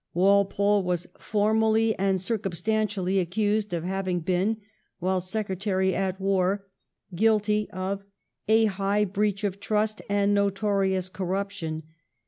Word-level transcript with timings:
Walpole 0.15 0.81
was 0.83 1.05
formally 1.19 1.93
and 1.95 2.19
circumstantially 2.19 3.19
accused 3.19 3.71
of 3.71 3.83
having 3.83 4.21
been, 4.21 4.57
while 4.97 5.21
Secretary 5.21 5.93
at 5.93 6.19
War, 6.19 6.65
guilty 7.13 7.69
of' 7.69 8.03
a 8.47 8.65
high 8.65 9.05
breach 9.05 9.43
of 9.43 9.59
trust 9.59 10.01
and 10.09 10.33
notorious 10.33 11.07
corruption.' 11.07 11.83